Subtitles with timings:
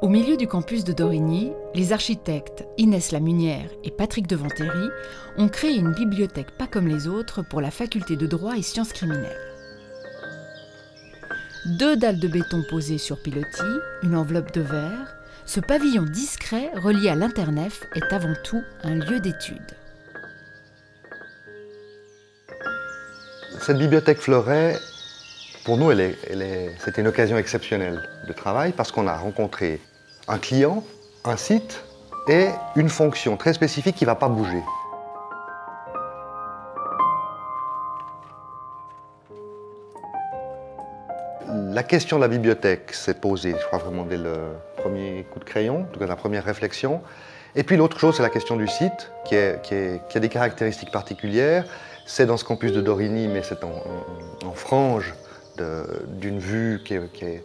[0.00, 4.88] Au milieu du campus de Dorigny, les architectes Inès Lamunière et Patrick Devantéry
[5.38, 8.92] ont créé une bibliothèque pas comme les autres pour la faculté de droit et sciences
[8.92, 9.40] criminelles.
[11.78, 13.62] Deux dalles de béton posées sur pilotis,
[14.02, 19.20] une enveloppe de verre, ce pavillon discret relié à l'internef est avant tout un lieu
[19.20, 19.76] d'étude.
[23.60, 24.76] Cette bibliothèque Fleuret,
[25.64, 25.90] pour nous,
[26.78, 29.80] c'était une occasion exceptionnelle de travail parce qu'on a rencontré
[30.28, 30.82] un client,
[31.24, 31.84] un site
[32.28, 34.62] et une fonction très spécifique qui ne va pas bouger.
[41.46, 44.34] La question de la bibliothèque s'est posée, je crois vraiment dès le
[44.76, 47.02] premier coup de crayon, en tout cas la première réflexion.
[47.56, 51.64] Et puis l'autre chose, c'est la question du site, qui, a des caractéristiques particulières.
[52.06, 55.14] C'est dans ce campus de Dorigny, mais c'est en, frange
[56.08, 57.44] d'une vue qui est,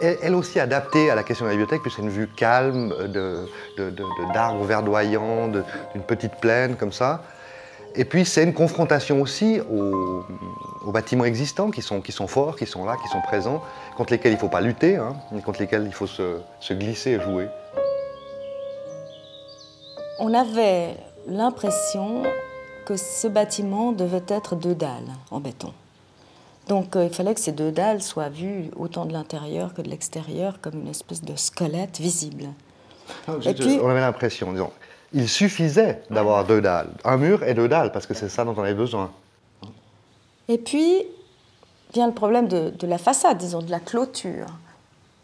[0.00, 2.94] elle aussi adaptée à la question de la bibliothèque, puisque c'est une vue calme
[4.34, 7.22] d'arbres verdoyants, d'une petite plaine comme ça.
[7.94, 10.24] Et puis c'est une confrontation aussi aux,
[10.92, 13.62] bâtiments existants qui sont, qui sont, forts, qui sont là, qui sont présents,
[13.96, 16.72] contre lesquels il ne faut pas lutter, hein, mais contre lesquels il faut se, se
[16.72, 17.48] glisser et jouer.
[20.20, 22.22] On avait l'impression
[22.86, 25.72] que ce bâtiment devait être deux dalles en béton.
[26.68, 29.88] Donc euh, il fallait que ces deux dalles soient vues autant de l'intérieur que de
[29.88, 32.48] l'extérieur comme une espèce de squelette visible.
[33.46, 34.70] Et puis, on avait l'impression, disons,
[35.14, 38.54] il suffisait d'avoir deux dalles, un mur et deux dalles, parce que c'est ça dont
[38.54, 39.10] on avait besoin.
[40.48, 41.04] Et puis
[41.94, 44.46] vient le problème de, de, la façade, disons, de la clôture.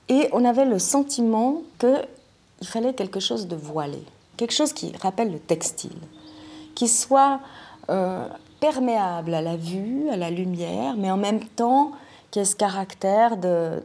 [0.08, 4.03] Et on avait le sentiment qu'il fallait quelque chose de voilé,
[4.39, 5.98] quelque chose qui rappelle le textile,
[6.75, 7.41] qui soit
[7.91, 8.27] euh,
[8.73, 11.93] perméable à la vue, à la lumière, mais en même temps
[12.31, 13.83] qui ait ce caractère de,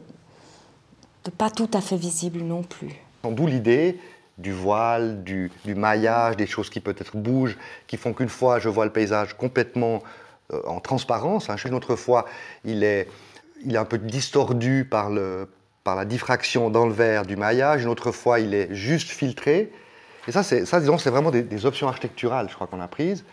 [1.36, 2.94] pas tout à fait visible non plus.
[3.22, 4.00] D'où l'idée
[4.38, 7.58] du voile, du, maillage, des choses qui peut-être bougent,
[7.88, 10.02] qui font qu'une fois je vois le paysage complètement
[10.54, 11.56] euh, en transparence, hein.
[11.66, 12.24] une autre fois
[12.64, 13.06] il est,
[13.74, 18.54] un peu distordu par, la diffraction dans le verre du maillage, une autre fois il
[18.54, 19.70] est juste filtré.
[20.26, 20.42] Et ça,
[20.80, 23.24] disons, c'est vraiment des options architecturales, je crois, qu'on a prises.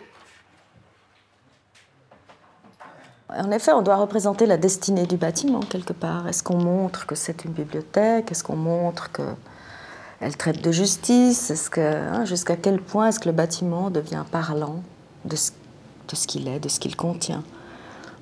[3.29, 6.27] En effet, on doit représenter la destinée du bâtiment quelque part.
[6.27, 8.31] Est-ce qu'on montre que c'est une bibliothèque?
[8.31, 11.69] Est-ce qu'on montre qu'elle traite de justice?
[11.69, 14.81] Que, hein, jusqu'à quel point est-ce que le bâtiment devient parlant
[15.25, 15.51] de ce,
[16.25, 17.43] qu'il est, de ce qu'il contient?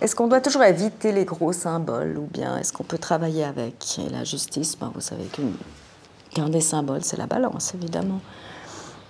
[0.01, 3.99] Est-ce qu'on doit toujours éviter les gros symboles ou bien est-ce qu'on peut travailler avec?
[3.99, 5.25] Et la justice, ben, vous savez
[6.33, 8.21] qu'un des symboles, c'est la balance, évidemment.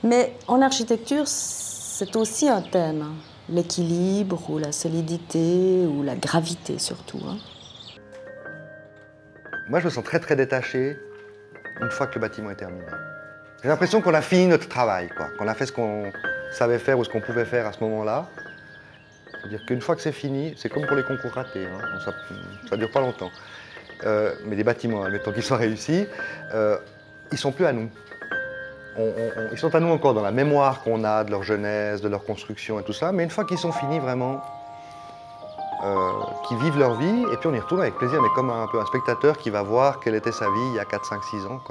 [0.04, 3.06] Mais en architecture, c'est aussi un thème
[3.50, 7.22] l'équilibre ou la solidité ou la gravité surtout.
[7.28, 7.38] Hein.
[9.70, 10.98] Moi, je me sens très très détaché
[11.82, 12.86] une fois que le bâtiment est terminé.
[13.64, 16.12] J'ai l'impression qu'on a fini notre travail, qu'on a fait ce qu'on
[16.52, 18.30] savait faire ou ce qu'on pouvait faire à ce moment-là.
[19.32, 22.00] C'est-à-dire qu'une fois que c'est fini, c'est comme pour les concours ratés, hein.
[22.70, 23.32] ça ne dure pas longtemps.
[24.04, 26.06] Euh, mais des bâtiments, admettons qu'ils soient réussis,
[26.54, 26.78] euh,
[27.32, 27.90] ils sont plus à nous
[28.98, 32.24] ils sont à nous encore dans la mémoire qu'on a de leur jeunesse, de leur
[32.24, 34.42] construction et tout ça, mais une fois qu'ils sont finis vraiment,
[35.84, 36.12] euh,
[36.48, 38.80] qui vivent leur vie, et puis on y retourne avec plaisir, mais comme un, peu
[38.80, 41.46] un spectateur qui va voir quelle était sa vie il y a 4, 5, 6
[41.48, 41.62] ans.